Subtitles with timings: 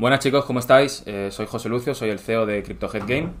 [0.00, 1.02] Buenas chicos, ¿cómo estáis?
[1.04, 3.32] Eh, soy José Lucio, soy el CEO de CryptoHead Game.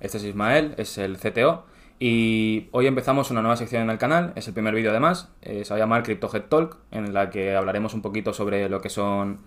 [0.00, 1.64] Este es Ismael, es el CTO.
[2.00, 5.64] Y hoy empezamos una nueva sección en el canal, es el primer vídeo además, eh,
[5.64, 8.88] se va a llamar CryptoHead Talk, en la que hablaremos un poquito sobre lo que
[8.88, 9.38] son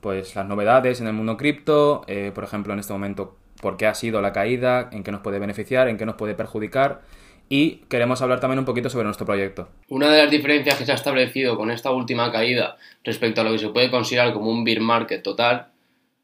[0.00, 3.88] pues, las novedades en el mundo cripto, eh, por ejemplo en este momento por qué
[3.88, 7.00] ha sido la caída, en qué nos puede beneficiar, en qué nos puede perjudicar
[7.48, 9.68] y queremos hablar también un poquito sobre nuestro proyecto.
[9.88, 13.50] Una de las diferencias que se ha establecido con esta última caída respecto a lo
[13.50, 15.70] que se puede considerar como un bear market total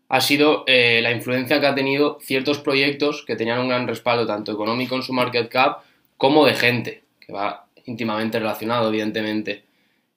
[0.08, 4.26] ha sido eh, la influencia que ha tenido ciertos proyectos que tenían un gran respaldo
[4.26, 5.78] tanto económico en su market cap
[6.16, 9.64] como de gente, que va íntimamente relacionado, evidentemente.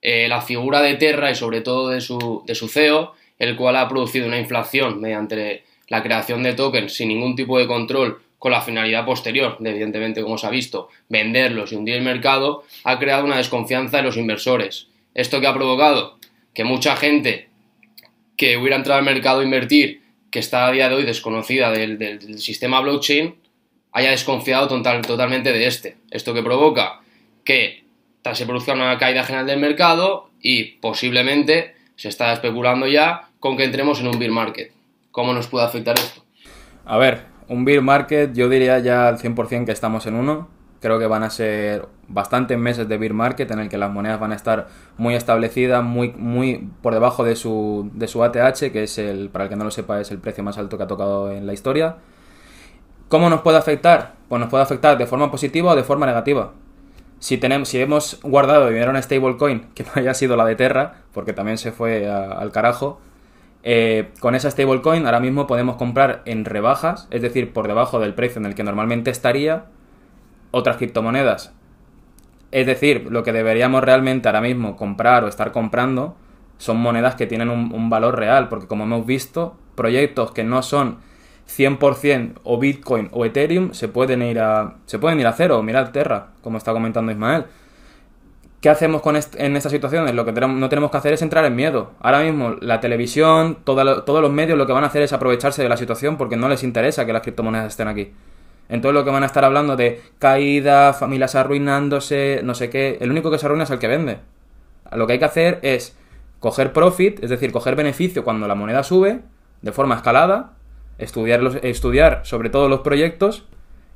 [0.02, 3.76] Eh, la figura de Terra y sobre todo de su, de su CEO, el cual
[3.76, 8.52] ha producido una inflación mediante la creación de tokens sin ningún tipo de control con
[8.52, 12.98] la finalidad posterior de, evidentemente, como se ha visto, venderlos y hundir el mercado, ha
[12.98, 14.88] creado una desconfianza de los inversores.
[15.14, 16.18] ¿Esto que ha provocado?
[16.54, 17.49] Que mucha gente
[18.40, 22.40] que hubiera entrado al mercado a invertir, que está a día de hoy desconocida del,
[22.40, 23.36] sistema blockchain,
[23.92, 25.98] haya desconfiado total, totalmente de este.
[26.10, 27.02] Esto que provoca
[27.44, 27.84] que
[28.32, 33.66] se produzca una caída general del mercado y posiblemente se está especulando ya con que
[33.66, 34.72] entremos en un bear market.
[35.12, 36.24] ¿Cómo nos puede afectar esto?
[36.86, 40.48] A ver, un bear market yo diría ya al 100% que estamos en uno
[40.82, 44.20] Creo que van a ser bastantes meses de bear market en el que las monedas
[44.20, 48.84] van a estar muy establecidas, muy, muy por debajo de su, de su ATH, que
[48.84, 50.88] es el, para el que no lo sepa, es el precio más alto que ha
[50.88, 51.98] tocado en la historia.
[53.10, 54.14] ¿Cómo nos puede afectar?
[54.30, 56.52] Pues nos puede afectar de forma positiva o de forma negativa.
[57.20, 61.02] Si, tenemos, si hemos guardado dinero en stablecoin, que no haya sido la de Terra,
[61.14, 63.02] porque también se fue al carajo,
[63.64, 68.14] eh, con esa stablecoin ahora mismo podemos comprar en rebajas, es decir, por debajo del
[68.14, 69.66] precio en el que normalmente estaría,
[70.52, 71.54] otras criptomonedas.
[72.52, 76.16] Es decir, lo que deberíamos realmente ahora mismo comprar o estar comprando
[76.58, 80.98] son monedas que tienen un, valor real, porque como hemos visto, proyectos que no son
[81.48, 85.92] 100% o Bitcoin o Ethereum se pueden ir a se pueden ir a cero, mirar
[85.92, 87.46] Terra, como está comentando Ismael.
[88.62, 90.14] ¿Qué hacemos con en estas situaciones?
[90.14, 91.92] Lo que no tenemos que hacer es entrar en miedo.
[92.02, 95.70] Ahora mismo la televisión, todos los medios lo que van a hacer es aprovecharse de
[95.70, 98.12] la situación porque no les interesa que las criptomonedas estén aquí.
[98.70, 102.98] Entonces lo que van a estar hablando de caída, familias arruinándose, no sé qué.
[103.02, 104.20] El único que se arruina es el que vende.
[104.92, 105.98] Lo que hay que hacer es
[106.40, 109.22] coger profit, es decir, coger beneficio cuando la moneda sube,
[109.62, 110.54] de forma escalada,
[111.00, 113.46] estudiar, estudiar sobre todos los proyectos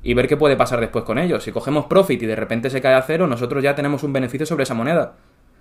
[0.02, 1.44] y ver qué puede pasar después con ellos.
[1.44, 4.44] Si cogemos profit y de repente se cae a cero, nosotros ya tenemos un beneficio
[4.44, 5.14] sobre esa moneda.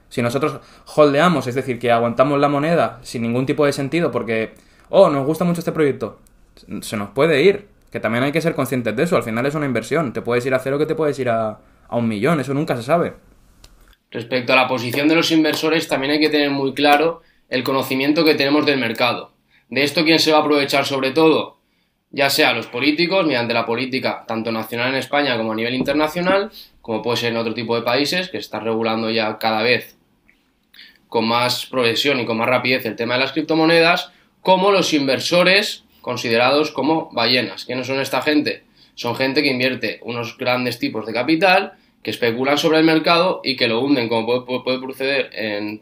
[0.10, 0.60] Si nosotros
[0.96, 4.54] holdeamos, es decir, que aguantamos la moneda sin ningún tipo de sentido porque,
[4.90, 6.20] oh, nos gusta mucho este proyecto,
[6.82, 7.73] se nos puede ir.
[7.94, 9.16] Que también hay que ser conscientes de eso.
[9.16, 10.14] Al final es una inversión.
[10.14, 11.60] Te puedes ir a cero que te puedes ir a,
[11.92, 12.40] un millón.
[12.40, 13.14] Eso nunca se sabe.
[14.10, 18.26] Respecto a la posición de los inversores, también hay que tener muy claro el conocimiento
[18.26, 19.34] que tenemos del mercado.
[19.70, 21.60] De esto, ¿quién se va a aprovechar sobre todo?
[22.10, 26.50] Ya sea los políticos, mediante la política tanto nacional en España como a nivel internacional,
[26.82, 29.98] como puede ser en otro tipo de países, que se está regulando ya cada vez
[31.10, 34.12] con más progresión y con más rapidez el tema de las criptomonedas,
[34.42, 37.66] como los inversores considerados como ballenas.
[37.66, 38.64] ¿Quiénes son esta gente?
[38.94, 43.56] Son gente que invierte unos grandes tipos de capital, que especulan sobre el mercado y
[43.56, 45.82] que lo hunden, como puede, proceder en,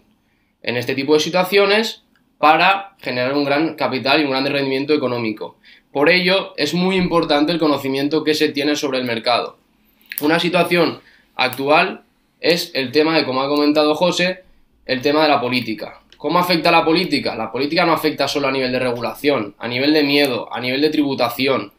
[0.61, 2.03] en este tipo de situaciones,
[2.37, 5.57] para generar un gran capital y un gran rendimiento económico.
[5.91, 9.57] Por ello, es muy importante el conocimiento que se tiene sobre el mercado.
[10.21, 11.01] Una situación
[11.35, 12.03] actual
[12.39, 14.43] es el tema de, como ha comentado José,
[14.85, 16.00] el tema de la política.
[16.21, 17.35] ¿Cómo afecta la política?
[17.35, 20.79] La política no afecta solo a nivel de regulación, a nivel de miedo, a nivel
[20.79, 21.73] de tributación.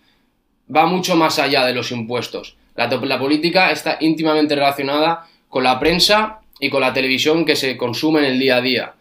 [0.74, 2.56] Va mucho más allá de los impuestos.
[2.74, 8.18] La, política está íntimamente relacionada con la prensa y con la televisión que se consume
[8.18, 8.94] en el día a día.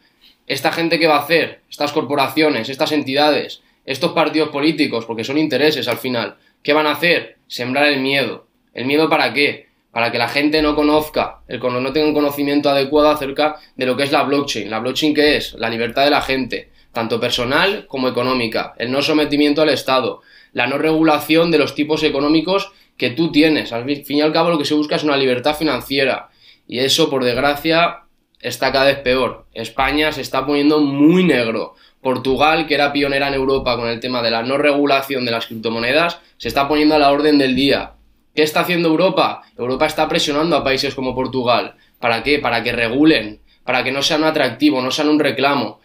[0.46, 5.40] Esta gente que va a hacer, estas corporaciones, estas entidades, estos partidos políticos, porque son
[5.40, 7.38] intereses al final, ¿qué van a hacer?
[7.48, 8.46] Sembrar el miedo.
[8.76, 9.70] ¿El miedo para qué?
[9.92, 13.98] Para que la gente no conozca, el, no tenga un conocimiento adecuado acerca de lo
[13.98, 14.70] que es la blockchain.
[14.70, 15.54] ¿La blockchain qué es?
[15.56, 20.22] La libertad de la gente, tanto personal como económica, el no sometimiento al Estado,
[20.54, 23.74] la no regulación de los tipos económicos que tú tienes.
[23.74, 26.30] Al fin y al cabo lo que se busca es una libertad financiera
[26.68, 28.04] y eso, por desgracia,
[28.40, 29.46] está cada vez peor.
[29.54, 31.76] España se está poniendo muy negro.
[32.02, 35.48] Portugal, que era pionera en Europa con el tema de la no regulación de las
[35.48, 37.94] criptomonedas, se está poniendo a la orden del día.
[38.42, 39.44] ¿Qué está haciendo Europa?
[39.56, 41.76] Europa está presionando a países como Portugal.
[42.00, 42.40] ¿Para qué?
[42.40, 45.80] Para que regulen, para que no sean un atractivo, no sean un reclamo.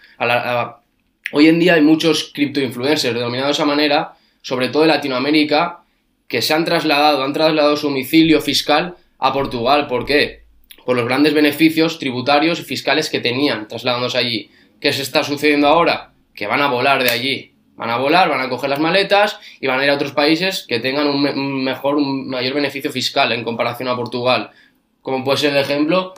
[1.32, 5.82] Hoy en día hay muchos criptoinfluencers denominados de esa manera, sobre todo en Latinoamérica,
[6.28, 9.86] que se han trasladado, han trasladado su domicilio fiscal a Portugal.
[9.86, 10.44] ¿Por qué?
[10.86, 14.50] Por los grandes beneficios tributarios y fiscales que tenían trasladándose allí.
[14.80, 16.12] ¿Qué se está sucediendo ahora?
[16.34, 17.52] Que van a volar de allí.
[17.76, 20.64] Van a volar, van a coger las maletas y van a ir a otros países
[20.67, 24.50] que tengan un, me- un mejor, un mayor beneficio fiscal en comparación a Portugal.
[25.02, 26.14] Como puede ser el ejemplo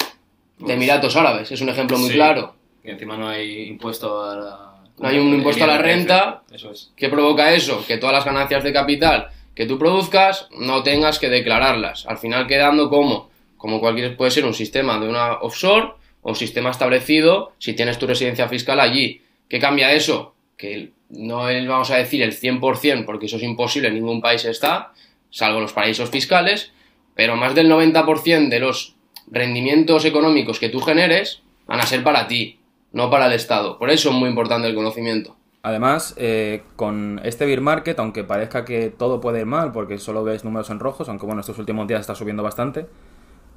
[0.58, 2.14] de Emiratos Árabes, es un ejemplo muy Sí.
[2.14, 2.54] claro.
[2.82, 4.74] Que encima no hay impuesto a la...
[4.98, 6.42] No hay un impuesto a la renta.
[6.52, 6.90] Eso es.
[6.96, 7.84] ¿Qué provoca eso?
[7.86, 12.06] Que todas las ganancias de capital que tú produzcas no tengas que declararlas.
[12.06, 16.36] Al final quedando como, como cualquier puede ser un sistema de una offshore o un
[16.36, 19.22] sistema establecido si tienes tu residencia fiscal allí.
[19.48, 20.34] ¿Qué cambia eso?
[20.58, 21.38] Que no
[21.68, 24.92] vamos a decir, el 100%, porque eso es imposible, en ningún país está,
[25.30, 26.72] salvo los paraísos fiscales,
[27.14, 28.96] pero más del 90% de los
[29.30, 32.58] rendimientos económicos que tú generes van a ser para ti,
[32.92, 33.78] no para el Estado.
[33.78, 35.36] Por eso es muy importante el conocimiento.
[35.62, 40.24] Además, eh, con este bear market, aunque parezca que todo puede ir mal porque solo
[40.24, 42.86] ves números en rojos, aunque bueno, estos últimos días está subiendo bastante,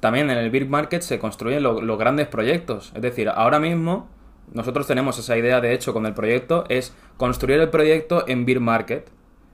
[0.00, 2.92] también en el bear market se construyen lo- los grandes proyectos.
[2.94, 4.08] Es decir, ahora mismo
[4.52, 8.60] nosotros tenemos esa idea, de hecho, con el proyecto, es construir el proyecto en bear
[8.60, 9.08] market.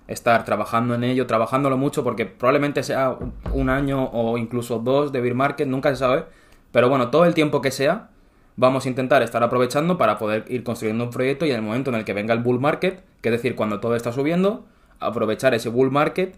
[0.06, 3.17] Estar trabajando en ello, trabajándolo mucho, porque probablemente sea
[3.52, 6.25] un- año o incluso dos de bear market, nunca se sabe.
[6.73, 8.08] Pero bueno, todo el tiempo que sea,
[8.56, 11.90] vamos a intentar estar aprovechando para poder ir construyendo un proyecto y en el momento
[11.90, 14.64] en el que venga el bull market, que es decir, cuando todo está subiendo,
[14.99, 16.37] aprovechar ese bull market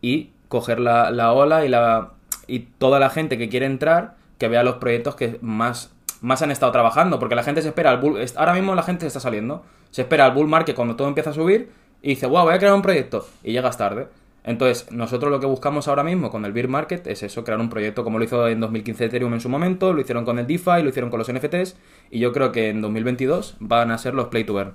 [0.00, 2.12] y coger la, la ola y, la,
[2.46, 6.50] y toda la gente que quiere entrar, que vea los proyectos que más, más han
[6.50, 9.64] estado trabajando, porque la gente se espera al bull, ahora mismo la gente está saliendo,
[9.90, 11.70] se espera al bull market cuando todo empieza a subir
[12.02, 14.08] y dice, wow, voy a crear un proyecto y llegas tarde.
[14.42, 17.68] Entonces, nosotros lo que buscamos ahora mismo con el bear market es eso, crear un
[17.68, 20.82] proyecto como lo hizo en 2015 Ethereum en su momento, lo hicieron con el DeFi,
[20.82, 21.76] lo hicieron con los NFTs
[22.10, 24.74] y yo creo que en 2022 van a ser los play to earn.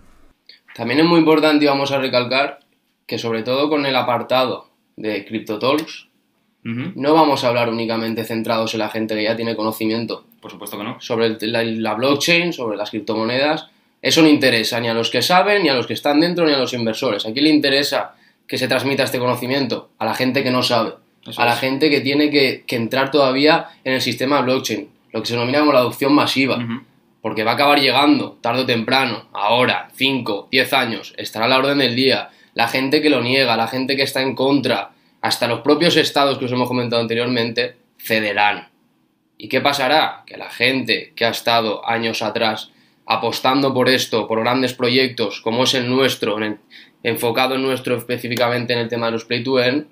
[0.76, 2.60] También es muy importante y vamos a recalcar
[3.08, 6.10] que sobre todo con el apartado de CryptoTalks
[6.68, 10.78] no vamos a hablar únicamente centrados en la gente que ya tiene conocimiento Por supuesto
[10.78, 11.02] que no.
[11.02, 13.66] sobre el- la, la blockchain, sobre las criptomonedas.
[14.00, 16.54] Eso no interesa ni a los que saben, ni a los que están dentro, ni
[16.54, 17.26] a los inversores.
[17.26, 18.14] Aquí le interesa
[18.48, 20.94] que se transmita este conocimiento a la gente que no sabe,
[21.26, 25.22] Eso a la gente que tiene que, que entrar todavía en el sistema blockchain, lo
[25.22, 26.58] que se denomina como la adopción masiva.
[27.24, 31.58] Porque va a acabar llegando, tarde o temprano, ahora, 5, 10 años, estará a la
[31.58, 32.30] orden del día.
[32.54, 34.92] La gente que lo niega, la gente que está en contra,
[35.22, 38.68] hasta los propios estados que os hemos comentado anteriormente, cederán.
[39.38, 40.24] ¿Y qué pasará?
[40.26, 42.72] Que la gente que ha estado años atrás
[43.06, 46.58] apostando por esto, por grandes proyectos como es el nuestro, en el-
[47.04, 49.88] enfocado en nuestro específicamente en el tema de los play to earn,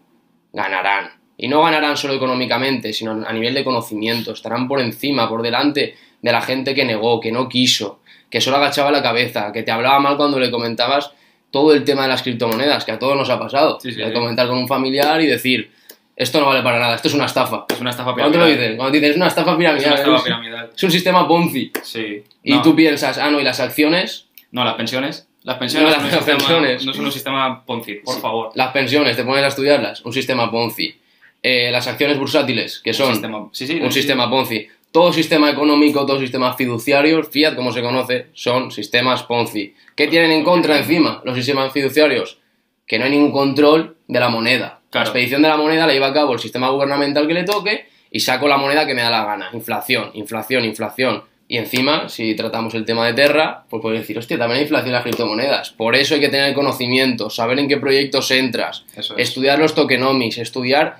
[0.51, 1.11] ganarán.
[1.37, 4.31] Y no ganarán solo económicamente, sino a nivel de conocimiento.
[4.31, 7.99] Estarán por encima, por delante de la gente que negó, que no quiso,
[8.29, 11.11] que solo agachaba la cabeza, que te hablaba mal cuando le comentabas
[11.51, 13.79] todo el tema de las criptomonedas, que a todos nos ha pasado.
[13.79, 14.13] Sí, sí, de sí.
[14.13, 15.71] comentar con un familiar y decir,
[16.15, 17.65] esto no vale para nada, esto es una estafa.
[17.69, 18.75] Es una estafa ¿Cuándo te lo dicen?
[18.77, 19.85] Cuando te dicen, es una estafa Es piramidal.
[19.91, 20.69] una estafa es- piramidal.
[20.75, 21.71] es un sistema Ponzi.
[21.83, 22.23] Sí.
[22.43, 22.61] Y No.
[22.61, 25.27] tú piensas, ah, no, y las acciones, No, las pensiones.
[25.41, 26.85] Las pensiones, No, no, las es sistema- pensiones.
[26.85, 28.21] no son un sistema Ponzi, por Sí.
[28.21, 28.51] favor.
[28.55, 30.95] las pensiones, te pones a estudiarlas, un sistema Ponzi.
[31.41, 34.67] Eh, las acciones bursátiles, que son Un sistema- sí, sí, un sistema Ponzi.
[34.91, 39.73] Todo sistema económico, todo sistema fiduciario, fiat como se conoce, son sistemas Ponzi.
[39.95, 42.37] ¿Qué tienen en contra encima los sistemas fiduciarios?
[42.85, 44.79] Que no hay ningún control de la moneda.
[44.93, 45.09] La Claro.
[45.09, 48.19] expedición de la moneda la lleva a cabo el sistema gubernamental que le toque y
[48.19, 49.49] saco la moneda que me da la gana.
[49.53, 51.23] Inflación, inflación, inflación.
[51.47, 54.87] Y encima, si tratamos el tema de Terra, pues puedes decir, hostia, también hay inflación
[54.89, 55.69] en las criptomonedas.
[55.71, 59.29] Por eso hay que tener conocimiento, saber en qué proyectos entras, Eso es.
[59.29, 60.97] estudiar los tokenomics, estudiar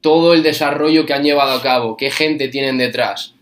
[0.00, 3.34] todo el desarrollo que han llevado a cabo, qué gente tienen detrás.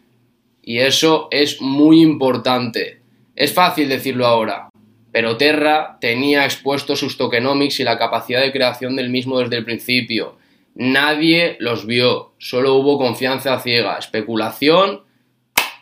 [0.62, 3.00] Y eso es muy importante.
[3.34, 4.68] Es fácil decirlo ahora,
[5.12, 9.64] pero Terra tenía expuestos sus tokenomics y la capacidad de creación del mismo desde el
[9.64, 10.36] principio.
[10.74, 15.02] Nadie los vio, solo hubo confianza ciega, especulación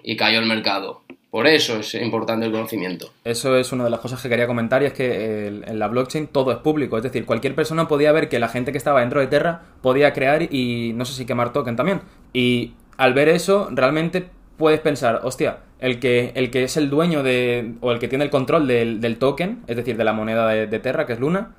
[0.02, 1.02] y cayó el mercado.
[1.30, 3.12] Por eso es importante el conocimiento.
[3.22, 5.88] Eso es una de las cosas que quería comentar y es que el- en la
[5.88, 6.96] blockchain todo es público.
[6.96, 10.14] Es decir, cualquier persona podía ver que la gente que estaba dentro de Terra podía
[10.14, 12.00] crear y no sé si quemar token también.
[12.32, 17.22] Y al ver eso, realmente puedes pensar, hostia, el que, el que es el dueño
[17.22, 20.48] de, o el que tiene el control del, del token, es decir, de la moneda
[20.48, 21.54] de, Terra, que es Luna,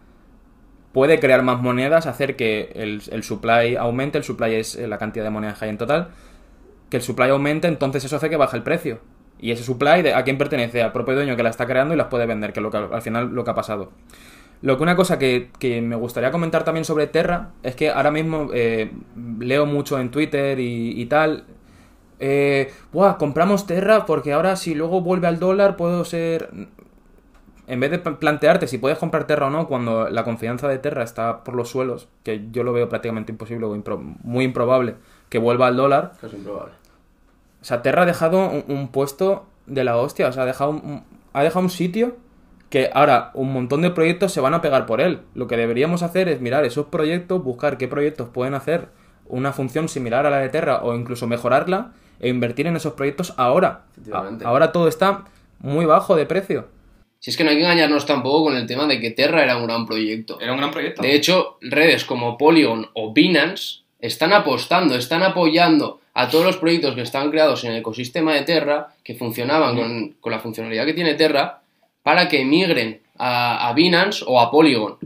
[0.91, 4.97] puede crear más monedas, hacer que el, el supply aumente, el supply es eh, la
[4.97, 6.09] cantidad de monedas que hay en total,
[6.89, 8.99] que el supply aumente, entonces eso hace que baje el precio.
[9.41, 10.81] Y ese supply, de, ¿a quién pertenece?
[10.81, 12.77] Al propio dueño que la está creando y las puede vender, que es lo que
[12.77, 13.91] al final lo que ha pasado.
[14.61, 18.11] Lo que una cosa que, que me gustaría comentar también sobre Terra es que ahora
[18.11, 18.91] mismo eh,
[19.39, 21.45] leo mucho en Twitter y, y tal.
[22.19, 26.49] Eh, Buah, compramos Terra porque ahora si luego vuelve al dólar puedo ser...
[27.67, 31.03] En vez de plantearte si puedes comprar Terra o no cuando la confianza de Terra
[31.03, 34.95] está por los suelos, que yo lo veo prácticamente imposible o impro- muy improbable
[35.29, 36.73] que vuelva al dólar, Es improbable.
[37.61, 40.27] o sea, Terra ha dejado un, un puesto de la hostia.
[40.27, 42.17] O sea, ha dejado un- ha dejado un sitio
[42.71, 45.21] que ahora un montón de proyectos se van a pegar por él.
[45.35, 48.87] Lo que deberíamos hacer es mirar esos proyectos, buscar qué proyectos pueden hacer
[49.27, 53.33] una función similar a la de Terra o incluso mejorarla e invertir en esos proyectos
[53.37, 53.85] ahora.
[54.43, 55.25] Ahora todo está
[55.59, 56.67] muy bajo de precio.
[57.19, 59.57] Si es que no hay que engañarnos tampoco con el tema de que Terra era
[59.57, 60.39] un gran proyecto.
[60.39, 61.01] Era un gran proyecto.
[61.01, 66.95] De hecho, redes como Polygon o Binance están apostando, están apoyando a todos los proyectos
[66.95, 70.93] que están creados en el ecosistema de Terra, que funcionaban con, con la funcionalidad que
[70.93, 71.61] tiene Terra,
[72.03, 74.97] para que migren a, a Binance o a Polygon.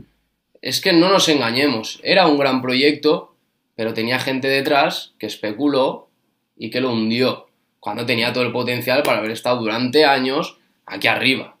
[0.62, 3.34] Es que no nos engañemos, era un gran proyecto,
[3.74, 6.08] pero tenía gente detrás que especuló
[6.56, 7.48] y que lo hundió,
[7.80, 10.56] cuando tenía todo el potencial para haber estado durante años
[10.86, 11.56] aquí arriba.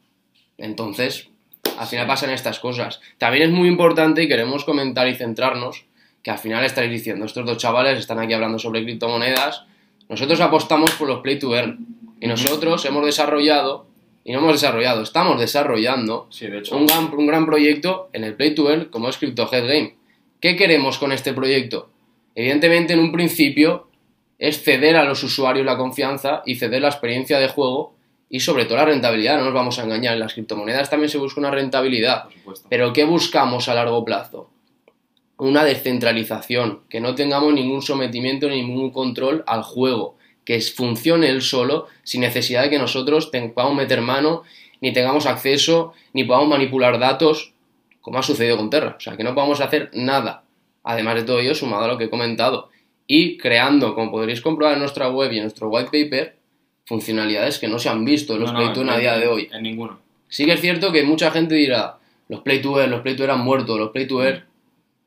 [0.56, 1.28] Entonces,
[1.78, 3.00] al final pasan estas cosas.
[3.18, 5.84] También es muy importante y queremos comentar y centrarnos
[6.22, 9.64] que al final estáis diciendo, estos dos chavales están aquí hablando sobre criptomonedas,
[10.08, 11.86] nosotros apostamos por los play to earn
[12.20, 13.86] y nosotros hemos desarrollado,
[14.24, 16.76] y no hemos desarrollado, estamos desarrollando Sí, de hecho.
[16.76, 19.94] un gran, un gran proyecto en el play to earn como es CryptoHead Game.
[20.40, 21.90] ¿Qué queremos con este proyecto?
[22.34, 23.88] Evidentemente en un principio
[24.48, 27.94] es ceder a los usuarios la confianza y ceder la experiencia de juego
[28.28, 31.16] y sobre todo la rentabilidad, no nos vamos a engañar, en las criptomonedas también se
[31.16, 32.24] busca una rentabilidad.
[32.68, 34.50] Pero ¿qué buscamos a largo plazo?
[35.38, 41.40] Una descentralización, que no tengamos ningún sometimiento ni ningún control al juego, que funcione él
[41.40, 44.42] solo sin necesidad de que nosotros podamos meter mano,
[44.82, 47.54] ni tengamos acceso, ni podamos manipular datos,
[48.02, 48.96] como ha sucedido con Terra.
[48.98, 50.44] O sea, que no podamos hacer nada.
[50.82, 52.68] Además de todo ello, sumado a lo que he comentado.
[53.06, 56.36] Y creando, como podréis comprobar en nuestra web y en nuestro white paper,
[56.86, 59.26] funcionalidades que no se han visto en los No, Play no, en- a día de
[59.26, 59.48] hoy.
[59.52, 59.98] En ninguno.
[60.28, 63.22] Sí que es cierto que mucha gente dirá, los Play to Earn, los Play to
[63.24, 64.44] Earn han muerto, los Play to Earn...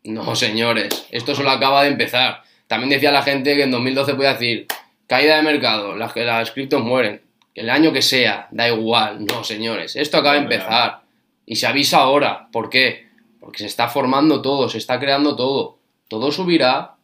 [0.04, 2.44] No, señores, esto solo acaba de empezar.
[2.68, 4.68] También decía la gente que en 2012 podía decir,
[5.06, 7.22] caída de mercado, las, que las criptos mueren.
[7.56, 9.25] El año que sea, da igual.
[9.25, 11.01] No, señores, esto acaba de empezar.
[11.46, 12.48] Y se avisa ahora.
[12.51, 13.08] ¿Por qué?
[13.39, 15.77] Porque se está formando todo, se está creando todo.
[16.08, 16.96] Todo subirá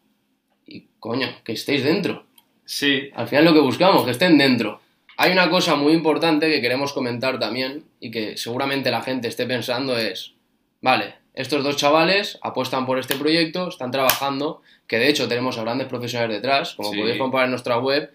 [1.04, 2.24] coño, que estéis dentro.
[2.64, 3.10] Sí.
[3.14, 4.80] Al final lo que buscamos, que estén dentro.
[5.18, 9.44] Hay una cosa muy importante que queremos comentar también y que seguramente la gente esté
[9.44, 10.32] pensando es,
[10.80, 15.62] vale, estos dos chavales apuestan por este proyecto, están trabajando, que de hecho tenemos a
[15.62, 16.98] grandes profesionales detrás, como Sí.
[16.98, 18.10] podéis comprobar en nuestra web,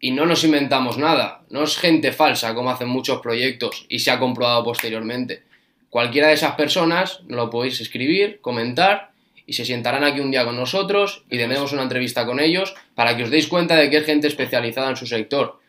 [0.00, 4.10] y no nos inventamos nada, no es gente falsa como hacen muchos proyectos y se
[4.10, 5.44] ha comprobado posteriormente.
[5.90, 9.11] Cualquiera de esas personas nos lo podéis escribir, comentar
[9.46, 13.16] y se sientarán aquí un día con nosotros y tendremos una entrevista con ellos para
[13.16, 15.60] que os deis cuenta de que es gente especializada en su sector.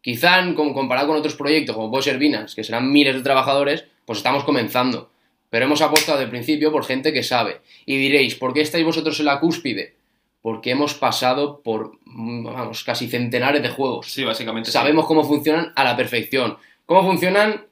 [0.00, 4.18] Quizá comparado con otros proyectos como puede ser Binance, que serán miles de trabajadores, pues
[4.18, 5.10] estamos comenzando.
[5.50, 7.60] Pero hemos apostado el principio por gente que sabe.
[7.86, 9.96] Y diréis, ¿por qué estáis vosotros en la cúspide?
[10.42, 14.12] Porque hemos pasado por, vamos, casi centenares de juegos.
[14.12, 14.70] Sí, básicamente.
[14.70, 14.72] sí.
[14.72, 16.58] Sabemos cómo funcionan a la perfección.
[16.86, 17.66] Cómo funcionan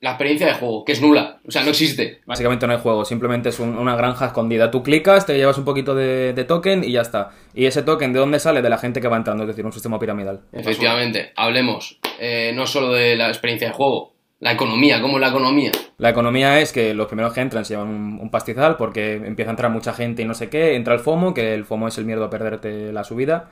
[0.00, 1.40] la experiencia de juego, que es nula.
[1.46, 2.20] O sea, no existe.
[2.24, 4.70] Básicamente no hay juego, simplemente es un- una granja escondida.
[4.70, 7.30] Tú clicas, te llevas un poquito de, de token y ya está.
[7.54, 8.62] ¿Y ese token de dónde sale?
[8.62, 10.42] De la gente que va entrando, es decir, un sistema piramidal.
[10.52, 15.28] Efectivamente, hablemos eh, no solo de la experiencia de juego, la economía, cómo es la
[15.30, 15.72] economía.
[15.96, 19.50] La economía es que los primeros que entran se llevan un, un pastizal porque empieza
[19.50, 20.76] a entrar mucha gente y no sé qué.
[20.76, 23.48] Entra el FOMO, que el FOMO es el miedo a perderte la subida.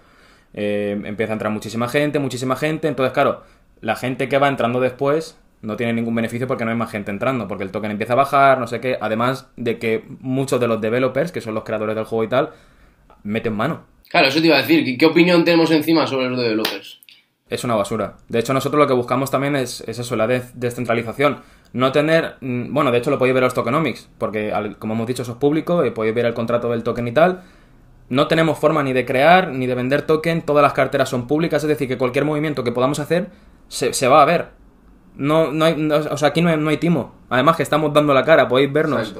[0.54, 2.86] Eh, empieza a entrar muchísima gente, muchísima gente.
[2.86, 3.42] Entonces, claro,
[3.80, 5.36] la gente que va entrando después
[5.66, 8.16] no tiene ningún beneficio porque no hay más gente entrando, porque el token empieza a
[8.16, 8.96] bajar, no sé qué.
[9.00, 12.50] Además de que muchos de los developers, que son los creadores del juego y tal,
[13.24, 13.84] meten mano.
[14.08, 14.96] Claro, eso te iba a decir.
[14.96, 17.00] ¿Qué, opinión tenemos encima sobre los developers?
[17.50, 18.16] Es una basura.
[18.28, 21.38] De hecho, nosotros lo que buscamos también es, es eso, la des- descentralización.
[21.72, 22.36] No tener.
[22.40, 25.22] mm, Bueno, de hecho lo podéis ver en los tokenomics, porque al- como hemos dicho,
[25.22, 27.42] eso es público y podéis ver el contrato del token y tal.
[28.08, 31.62] No tenemos forma ni de crear ni de vender token, todas las carteras son públicas,
[31.64, 33.28] es decir, que cualquier movimiento que podamos hacer
[33.68, 34.50] se, se va a ver.
[35.16, 37.14] No, no hay, no- o sea, aquí no hay, no hay timo.
[37.30, 39.14] Además que estamos dando la cara, podéis vernos.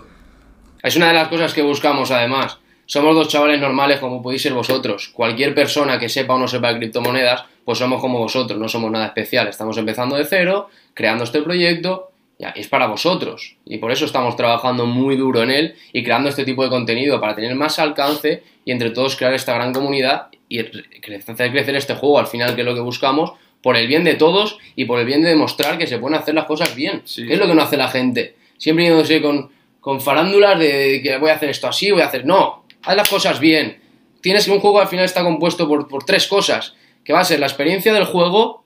[0.83, 2.59] Es una de las cosas que buscamos, además.
[2.85, 5.11] Somos dos chavales normales como podéis ser vosotros.
[5.13, 8.91] Cualquier persona que sepa o no sepa de criptomonedas, pues somos como vosotros, no somos
[8.93, 9.49] nada especial.
[9.49, 13.57] Estamos empezando de cero, creando este proyecto, y es para vosotros.
[13.65, 17.21] Y por eso estamos trabajando muy duro en él y creando este tipo de contenido
[17.21, 21.95] para tener más alcance y entre todos crear esta gran comunidad y hacer crecer este
[21.97, 24.99] juego al final, que es lo que buscamos, por el bien de todos y por
[24.99, 27.03] el bien de demostrar que se pueden hacer las cosas bien.
[27.05, 27.27] Sí.
[27.27, 28.37] ¿Qué es lo que no hace la gente?
[28.59, 32.25] Siempre yéndose con, con farándulas de que voy a hacer esto así, voy a hacer.
[32.25, 33.81] No, haz las cosas bien.
[34.21, 37.25] Tienes que un juego al final está compuesto por, por tres cosas: que va a
[37.25, 38.65] ser la experiencia del juego,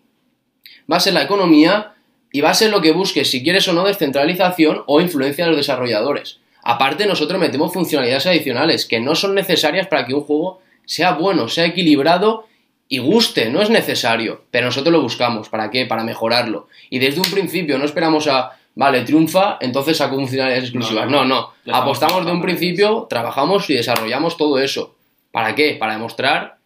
[0.90, 1.94] va a ser la economía
[2.32, 5.50] y va a ser lo que busques, si quieres o no, descentralización o influencia de
[5.50, 6.38] los desarrolladores.
[6.62, 11.48] Aparte, nosotros metemos funcionalidades adicionales que no son necesarias para que un juego sea bueno,
[11.48, 12.46] sea equilibrado
[12.92, 15.48] y guste, no es necesario, pero nosotros lo buscamos.
[15.48, 15.86] ¿Para qué?
[15.86, 16.66] Para mejorarlo.
[16.90, 21.08] Y desde un principio no esperamos a vale, triunfa, entonces saco funcionalidades exclusivas.
[21.08, 21.72] No, No, no.
[21.72, 24.96] Apostamos de un principio, trabajamos y desarrollamos todo eso.
[25.30, 25.76] ¿Para qué?
[25.78, 26.58] Para demostrar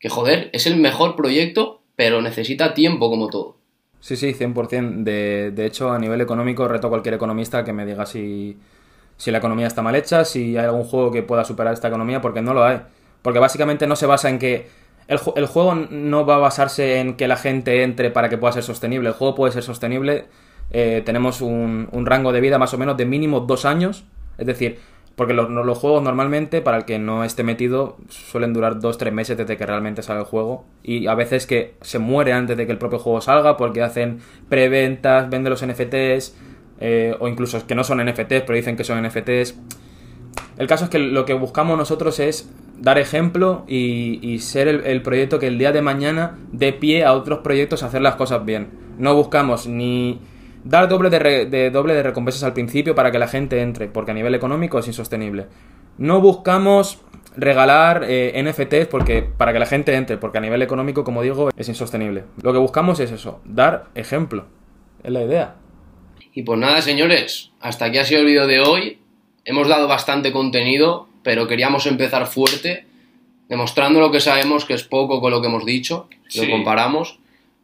[0.00, 3.56] que, joder, es el mejor proyecto, pero necesita tiempo como todo.
[4.00, 5.04] Sí, sí, 100%.
[5.04, 8.58] De, de hecho, a nivel económico, reto a cualquier economista que me diga si,
[9.16, 12.20] si la economía está mal hecha, si hay algún juego que pueda superar esta economía,
[12.20, 12.80] porque no lo hay.
[13.22, 14.80] Porque básicamente no se basa en que...
[15.10, 18.38] El, ju- el juego no va a basarse en que la gente entre para que
[18.38, 19.08] pueda ser sostenible.
[19.08, 20.24] El juego puede ser sostenible.
[20.70, 24.04] eh, tenemos un, un rango de vida más o menos de mínimo dos años.
[24.38, 24.78] Es decir,
[25.16, 29.12] porque los, los juegos normalmente, para el que no esté metido, suelen durar dos, tres
[29.12, 30.64] meses desde que realmente sale el juego.
[30.82, 34.20] Y a veces que se muere antes de que el propio juego salga porque hacen
[34.48, 36.36] preventas, venden los NFTs,
[36.80, 39.56] eh, o incluso que no son NFTs, pero dicen que son NFTs.
[40.56, 42.48] El caso es que lo que buscamos nosotros es
[42.80, 47.40] dar ejemplo y, ser el, proyecto que el día de mañana dé pie a otros
[47.40, 48.70] proyectos a hacer las cosas bien.
[48.98, 50.20] No buscamos ni
[50.64, 54.10] dar doble de, re- doble de recompensas al principio para que la gente entre, porque
[54.10, 55.46] a nivel económico es insostenible.
[55.98, 57.00] No buscamos
[57.36, 61.50] regalar eh, NFTs porque para que la gente entre, porque a nivel económico, como digo,
[61.56, 62.24] es insostenible.
[62.42, 64.46] Lo que buscamos es eso, dar ejemplo.
[65.04, 65.56] Es la idea.
[66.32, 68.98] Y pues nada, señores, hasta aquí ha sido el vídeo de hoy.
[69.44, 72.84] Hemos dado bastante contenido, pero queríamos empezar fuerte,
[73.48, 76.44] demostrando lo que sabemos, que es poco con lo que hemos dicho, Sí.
[76.46, 77.18] lo comparamos.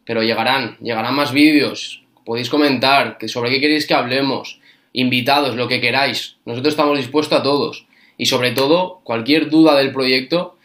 [0.04, 2.02] Pero llegarán, llegarán más vídeos.
[2.25, 4.60] Podéis comentar que sobre qué queréis que hablemos,
[4.92, 6.36] invitados, lo que queráis.
[6.44, 7.86] Nosotros estamos dispuestos a todos.
[8.18, 10.56] Y sobre todo, cualquier duda del proyecto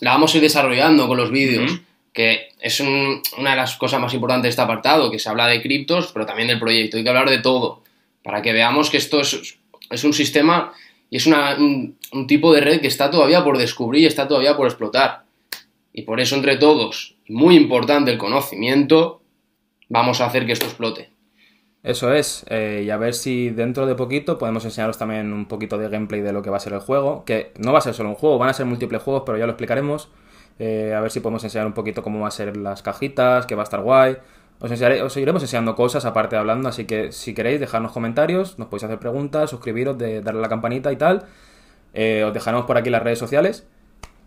[0.00, 1.80] la vamos a ir desarrollando con los vídeos.
[2.12, 5.46] Que es un- una de las cosas más importantes de este apartado, que se habla
[5.46, 6.96] de criptos, pero también del proyecto.
[6.96, 7.82] Hay que hablar de todo.
[8.22, 9.58] Para que veamos que esto es,
[9.90, 10.72] es un sistema
[11.10, 14.56] y es una- un, tipo de red que está todavía por descubrir y está todavía
[14.56, 15.24] por explotar.
[15.92, 19.20] Y por eso, entre todos, muy importante el conocimiento,
[19.88, 21.10] vamos a hacer que esto explote.
[21.82, 25.78] Eso es, eh, y a ver si dentro de poquito podemos enseñaros también un poquito
[25.78, 27.94] de gameplay de lo que va a ser el juego, que no va a ser
[27.94, 30.10] solo un juego, van a ser múltiples juegos, pero ya lo explicaremos.
[30.58, 33.54] Eh, a ver si podemos enseñar un poquito cómo va a ser las cajitas, que
[33.54, 34.18] va a estar guay.
[34.60, 38.58] Os, enseñaré- os iremos enseñando cosas aparte de hablando, así que si queréis dejarnos comentarios,
[38.58, 41.24] nos podéis hacer preguntas, suscribiros, de, darle a la campanita y tal.
[41.94, 43.66] Eh, os dejaremos por aquí las redes sociales.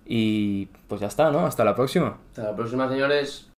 [0.06, 1.46] Y pues ya está, ¿no?
[1.46, 2.17] Hasta la próxima.
[2.30, 3.50] Hasta la próxima, señores.